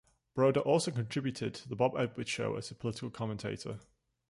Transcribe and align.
Broder 0.33 0.61
also 0.61 0.89
contributed 0.89 1.53
to 1.53 1.69
"The 1.69 1.75
Bob 1.75 1.95
Edwards" 1.95 2.27
Show 2.31 2.55
as 2.55 2.71
a 2.71 2.73
political 2.73 3.11
commentator. 3.11 3.77